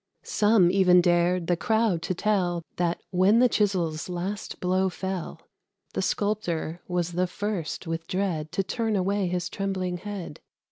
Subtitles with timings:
[0.23, 5.39] Some even dared the crowd to tell That, when the chisel's last blow fell,
[5.93, 10.39] The Sculptor was the first with dread To turn away his trembling head.